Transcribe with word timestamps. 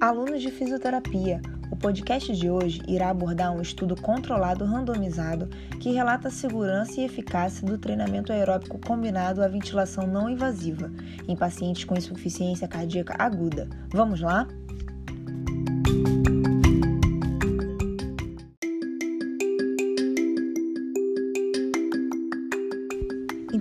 Alunos 0.00 0.40
de 0.40 0.52
fisioterapia, 0.52 1.42
o 1.72 1.76
podcast 1.76 2.32
de 2.32 2.48
hoje 2.48 2.80
irá 2.86 3.10
abordar 3.10 3.50
um 3.50 3.60
estudo 3.60 4.00
controlado 4.00 4.64
randomizado 4.64 5.48
que 5.80 5.90
relata 5.90 6.28
a 6.28 6.30
segurança 6.30 7.00
e 7.00 7.04
eficácia 7.04 7.66
do 7.66 7.76
treinamento 7.76 8.32
aeróbico 8.32 8.78
combinado 8.78 9.42
à 9.42 9.48
ventilação 9.48 10.06
não 10.06 10.30
invasiva 10.30 10.88
em 11.26 11.34
pacientes 11.34 11.82
com 11.82 11.96
insuficiência 11.96 12.68
cardíaca 12.68 13.16
aguda. 13.18 13.68
Vamos 13.90 14.20
lá? 14.20 14.46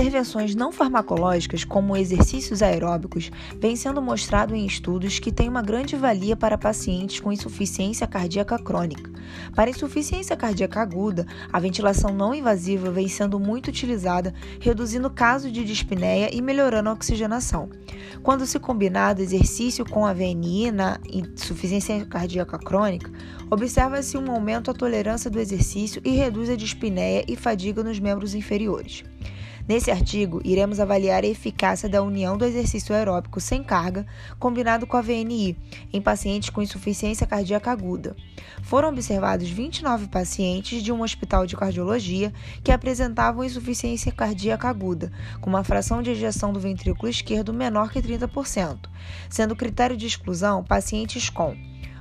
Intervenções 0.00 0.54
não 0.54 0.72
farmacológicas, 0.72 1.62
como 1.62 1.94
exercícios 1.94 2.62
aeróbicos, 2.62 3.30
vêm 3.58 3.76
sendo 3.76 4.00
mostrado 4.00 4.54
em 4.54 4.64
estudos 4.64 5.18
que 5.18 5.30
têm 5.30 5.46
uma 5.46 5.60
grande 5.60 5.94
valia 5.94 6.34
para 6.34 6.56
pacientes 6.56 7.20
com 7.20 7.30
insuficiência 7.30 8.06
cardíaca 8.06 8.58
crônica. 8.58 9.10
Para 9.54 9.68
insuficiência 9.68 10.34
cardíaca 10.34 10.80
aguda, 10.80 11.26
a 11.52 11.60
ventilação 11.60 12.14
não 12.14 12.34
invasiva 12.34 12.90
vem 12.90 13.08
sendo 13.08 13.38
muito 13.38 13.68
utilizada, 13.68 14.32
reduzindo 14.58 15.10
casos 15.10 15.52
de 15.52 15.62
dispneia 15.62 16.34
e 16.34 16.40
melhorando 16.40 16.88
a 16.88 16.94
oxigenação. 16.94 17.68
Quando 18.22 18.46
se 18.46 18.58
combinado 18.58 19.20
exercício 19.20 19.84
com 19.84 20.06
a 20.06 20.14
VNI 20.14 20.70
na 20.72 20.98
insuficiência 21.12 22.06
cardíaca 22.06 22.58
crônica, 22.58 23.12
observa-se 23.50 24.16
um 24.16 24.30
aumento 24.30 24.70
à 24.70 24.74
tolerância 24.74 25.30
do 25.30 25.38
exercício 25.38 26.00
e 26.02 26.12
reduz 26.12 26.48
a 26.48 26.56
dispneia 26.56 27.22
e 27.28 27.36
fadiga 27.36 27.84
nos 27.84 28.00
membros 28.00 28.34
inferiores. 28.34 29.04
Nesse 29.70 29.88
artigo, 29.88 30.40
iremos 30.44 30.80
avaliar 30.80 31.22
a 31.22 31.28
eficácia 31.28 31.88
da 31.88 32.02
união 32.02 32.36
do 32.36 32.44
exercício 32.44 32.92
aeróbico 32.92 33.40
sem 33.40 33.62
carga 33.62 34.04
combinado 34.36 34.84
com 34.84 34.96
a 34.96 35.00
VNI 35.00 35.56
em 35.92 36.02
pacientes 36.02 36.50
com 36.50 36.60
insuficiência 36.60 37.24
cardíaca 37.24 37.70
aguda. 37.70 38.16
Foram 38.64 38.88
observados 38.88 39.48
29 39.48 40.08
pacientes 40.08 40.82
de 40.82 40.90
um 40.90 41.02
hospital 41.02 41.46
de 41.46 41.56
cardiologia 41.56 42.32
que 42.64 42.72
apresentavam 42.72 43.44
insuficiência 43.44 44.10
cardíaca 44.10 44.68
aguda, 44.68 45.12
com 45.40 45.48
uma 45.48 45.62
fração 45.62 46.02
de 46.02 46.10
ejeção 46.10 46.52
do 46.52 46.58
ventrículo 46.58 47.08
esquerdo 47.08 47.54
menor 47.54 47.92
que 47.92 48.02
30%, 48.02 48.88
sendo 49.28 49.54
critério 49.54 49.96
de 49.96 50.04
exclusão 50.04 50.64
pacientes 50.64 51.30
com 51.30 51.56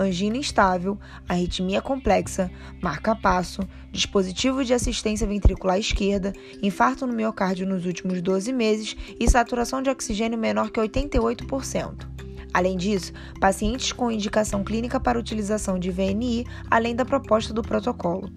angina 0.00 0.38
instável, 0.38 0.98
arritmia 1.28 1.82
complexa, 1.82 2.50
marca-passo, 2.82 3.60
dispositivo 3.92 4.64
de 4.64 4.72
assistência 4.72 5.26
ventricular 5.26 5.78
esquerda, 5.78 6.32
infarto 6.62 7.06
no 7.06 7.12
miocárdio 7.12 7.66
nos 7.66 7.84
últimos 7.84 8.22
12 8.22 8.52
meses 8.52 8.96
e 9.18 9.28
saturação 9.28 9.82
de 9.82 9.90
oxigênio 9.90 10.38
menor 10.38 10.70
que 10.70 10.80
88%. 10.80 12.08
Além 12.52 12.76
disso, 12.76 13.12
pacientes 13.38 13.92
com 13.92 14.10
indicação 14.10 14.64
clínica 14.64 14.98
para 14.98 15.18
utilização 15.18 15.78
de 15.78 15.90
VNI, 15.90 16.44
além 16.68 16.96
da 16.96 17.04
proposta 17.04 17.54
do 17.54 17.62
protocolo. 17.62 18.28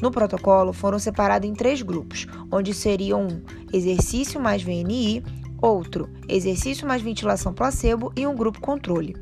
No 0.00 0.10
protocolo, 0.10 0.72
foram 0.72 0.98
separados 0.98 1.48
em 1.48 1.52
três 1.52 1.82
grupos, 1.82 2.26
onde 2.50 2.72
seriam 2.72 3.26
um 3.26 3.42
exercício 3.72 4.40
mais 4.40 4.62
VNI, 4.62 5.22
outro 5.60 6.08
exercício 6.28 6.86
mais 6.86 7.02
ventilação 7.02 7.52
placebo 7.52 8.12
e 8.16 8.26
um 8.26 8.34
grupo 8.34 8.60
controle. 8.60 9.16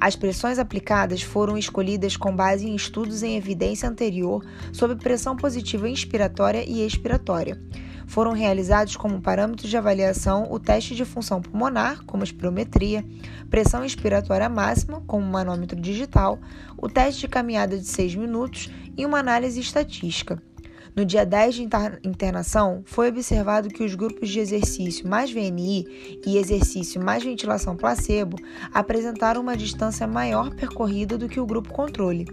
As 0.00 0.14
pressões 0.14 0.58
aplicadas 0.58 1.22
foram 1.22 1.56
escolhidas 1.56 2.16
com 2.16 2.34
base 2.34 2.66
em 2.66 2.74
estudos 2.74 3.22
em 3.22 3.36
evidência 3.36 3.88
anterior 3.88 4.44
sobre 4.72 4.96
pressão 4.96 5.36
positiva 5.36 5.88
inspiratória 5.88 6.64
e 6.68 6.86
expiratória. 6.86 7.60
Foram 8.06 8.32
realizados 8.32 8.96
como 8.96 9.20
parâmetros 9.20 9.68
de 9.68 9.76
avaliação 9.76 10.50
o 10.50 10.58
teste 10.58 10.94
de 10.94 11.04
função 11.04 11.42
pulmonar, 11.42 12.02
como 12.06 12.24
espirometria, 12.24 13.04
pressão 13.50 13.84
inspiratória 13.84 14.48
máxima, 14.48 15.02
como 15.06 15.26
manômetro 15.26 15.78
digital, 15.78 16.38
o 16.76 16.88
teste 16.88 17.20
de 17.20 17.28
caminhada 17.28 17.76
de 17.76 17.84
6 17.84 18.14
minutos 18.14 18.70
e 18.96 19.04
uma 19.04 19.18
análise 19.18 19.60
estatística. 19.60 20.42
No 20.98 21.04
dia 21.04 21.24
10 21.24 21.54
de 21.54 21.68
internação, 22.02 22.82
foi 22.84 23.08
observado 23.08 23.68
que 23.68 23.84
os 23.84 23.94
grupos 23.94 24.28
de 24.28 24.40
exercício 24.40 25.08
mais 25.08 25.30
VNI 25.30 25.86
e 26.26 26.36
exercício 26.36 27.00
mais 27.00 27.22
ventilação 27.22 27.76
placebo 27.76 28.36
apresentaram 28.74 29.40
uma 29.40 29.56
distância 29.56 30.08
maior 30.08 30.52
percorrida 30.56 31.16
do 31.16 31.28
que 31.28 31.38
o 31.38 31.46
grupo 31.46 31.72
controle. 31.72 32.26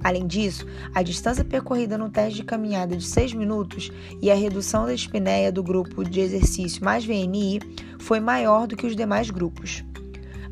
Além 0.00 0.28
disso, 0.28 0.64
a 0.94 1.02
distância 1.02 1.44
percorrida 1.44 1.98
no 1.98 2.08
teste 2.08 2.36
de 2.36 2.44
caminhada 2.44 2.96
de 2.96 3.04
6 3.04 3.34
minutos 3.34 3.90
e 4.22 4.30
a 4.30 4.36
redução 4.36 4.86
da 4.86 4.94
espinéia 4.94 5.50
do 5.50 5.64
grupo 5.64 6.04
de 6.04 6.20
exercício 6.20 6.84
mais 6.84 7.04
VNI 7.04 7.58
foi 7.98 8.20
maior 8.20 8.68
do 8.68 8.76
que 8.76 8.86
os 8.86 8.94
demais 8.94 9.28
grupos. 9.28 9.82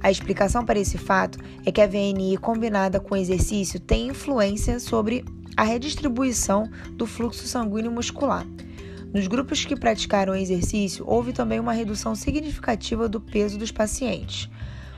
A 0.01 0.11
explicação 0.11 0.65
para 0.65 0.81
esse 0.81 0.99
fato 0.99 1.39
é 1.65 1.71
que 1.71 1.81
a 1.81 1.87
VNI 1.87 2.39
combinada 2.39 2.99
com 2.99 3.17
exercício 3.17 3.79
tem 3.79 4.09
influência 4.09 4.81
sobre 4.81 5.25
a 5.57 5.63
redistribuição 5.63 6.71
do 6.93 7.07
fluxo 7.07 7.47
sanguíneo 7.47 7.91
muscular. 7.91 8.47
Nos 9.13 9.27
grupos 9.27 9.65
que 9.65 9.77
praticaram 9.77 10.33
o 10.33 10.37
exercício, 10.37 11.05
houve 11.07 11.33
também 11.33 11.61
uma 11.61 11.73
redução 11.73 12.15
significativa 12.15 13.09
do 13.09 13.21
peso 13.21 13.59
dos 13.59 13.71
pacientes. 13.71 14.49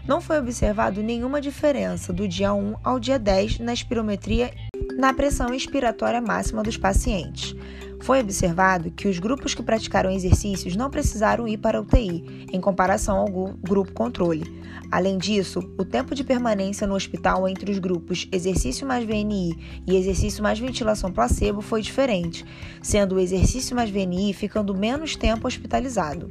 Não 0.06 0.20
foi 0.20 0.38
observado 0.38 1.02
nenhuma 1.02 1.40
diferença 1.40 2.12
do 2.12 2.28
dia 2.28 2.52
1 2.52 2.76
ao 2.84 3.00
dia 3.00 3.18
10 3.18 3.58
na 3.58 3.72
espirometria 3.72 4.52
na 4.96 5.12
pressão 5.12 5.52
expiratória 5.52 6.20
máxima 6.20 6.62
dos 6.62 6.76
pacientes. 6.76 7.54
Foi 8.00 8.20
observado 8.20 8.90
que 8.90 9.08
os 9.08 9.18
grupos 9.18 9.54
que 9.54 9.62
praticaram 9.62 10.10
exercícios 10.10 10.76
não 10.76 10.90
precisaram 10.90 11.48
ir 11.48 11.56
para 11.56 11.78
a 11.78 11.80
UTI, 11.80 12.46
em 12.52 12.60
comparação 12.60 13.16
ao 13.16 13.28
grupo 13.28 13.92
controle. 13.92 14.62
Além 14.90 15.16
disso, 15.16 15.60
o 15.78 15.84
tempo 15.84 16.14
de 16.14 16.22
permanência 16.22 16.86
no 16.86 16.94
hospital 16.94 17.48
entre 17.48 17.70
os 17.70 17.78
grupos 17.78 18.28
exercício 18.30 18.86
mais 18.86 19.04
VNI 19.04 19.82
e 19.86 19.96
exercício 19.96 20.42
mais 20.42 20.58
ventilação 20.58 21.10
placebo 21.10 21.62
foi 21.62 21.80
diferente, 21.80 22.44
sendo 22.82 23.14
o 23.14 23.18
exercício 23.18 23.74
mais 23.74 23.90
VNI 23.90 24.34
ficando 24.34 24.74
menos 24.74 25.16
tempo 25.16 25.46
hospitalizado. 25.46 26.28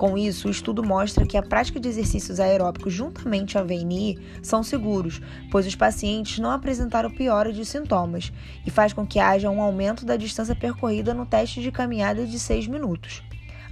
Com 0.00 0.16
isso, 0.16 0.48
o 0.48 0.50
estudo 0.50 0.82
mostra 0.82 1.26
que 1.26 1.36
a 1.36 1.42
prática 1.42 1.78
de 1.78 1.86
exercícios 1.86 2.40
aeróbicos 2.40 2.90
juntamente 2.90 3.58
à 3.58 3.62
VNI 3.62 4.18
são 4.42 4.62
seguros, 4.62 5.20
pois 5.50 5.66
os 5.66 5.74
pacientes 5.74 6.38
não 6.38 6.50
apresentaram 6.50 7.10
piora 7.10 7.52
de 7.52 7.66
sintomas 7.66 8.32
e 8.66 8.70
faz 8.70 8.94
com 8.94 9.06
que 9.06 9.18
haja 9.18 9.50
um 9.50 9.60
aumento 9.60 10.06
da 10.06 10.16
distância 10.16 10.56
percorrida 10.56 11.12
no 11.12 11.26
teste 11.26 11.60
de 11.60 11.70
caminhada 11.70 12.24
de 12.26 12.38
6 12.38 12.66
minutos. 12.66 13.22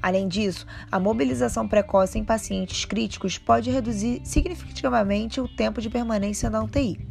Além 0.03 0.28
disso, 0.28 0.66
a 0.93 1.00
mobilização 1.00 1.66
precoce 1.66 2.19
em 2.19 2.25
pacientes 2.25 2.84
críticos 2.84 3.39
pode 3.39 3.71
reduzir 3.71 4.21
significativamente 4.22 5.41
o 5.41 5.49
tempo 5.49 5.81
de 5.81 5.89
permanência 5.89 6.50
na 6.50 6.62
UTI. 6.62 7.09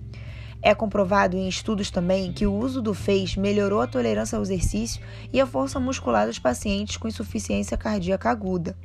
É 0.61 0.73
comprovado 0.73 1.37
em 1.37 1.47
estudos 1.47 1.91
também 1.91 2.33
que 2.33 2.45
o 2.45 2.53
uso 2.53 2.81
do 2.81 2.93
FEIS 2.93 3.35
melhorou 3.35 3.81
a 3.81 3.87
tolerância 3.87 4.35
ao 4.35 4.43
exercício 4.43 5.01
e 5.31 5.39
a 5.39 5.45
força 5.45 5.79
muscular 5.79 6.27
dos 6.27 6.39
pacientes 6.39 6.97
com 6.97 7.07
insuficiência 7.07 7.77
cardíaca 7.77 8.29
aguda. 8.29 8.75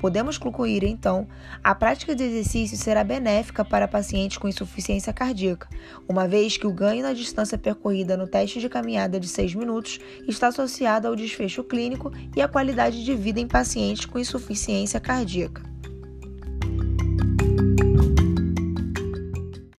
Podemos 0.00 0.38
concluir, 0.38 0.82
então, 0.82 1.28
a 1.62 1.74
prática 1.74 2.16
de 2.16 2.24
exercício 2.24 2.74
será 2.74 3.04
benéfica 3.04 3.62
para 3.62 3.86
pacientes 3.86 4.38
com 4.38 4.48
insuficiência 4.48 5.12
cardíaca, 5.12 5.68
uma 6.08 6.26
vez 6.26 6.56
que 6.56 6.66
o 6.66 6.72
ganho 6.72 7.02
na 7.02 7.12
distância 7.12 7.58
percorrida 7.58 8.16
no 8.16 8.26
teste 8.26 8.60
de 8.60 8.68
caminhada 8.70 9.20
de 9.20 9.28
6 9.28 9.54
minutos 9.54 10.00
está 10.26 10.48
associado 10.48 11.06
ao 11.06 11.14
desfecho 11.14 11.62
clínico 11.62 12.10
e 12.34 12.40
à 12.40 12.48
qualidade 12.48 13.04
de 13.04 13.14
vida 13.14 13.40
em 13.40 13.46
pacientes 13.46 14.06
com 14.06 14.18
insuficiência 14.18 14.98
cardíaca. 14.98 15.69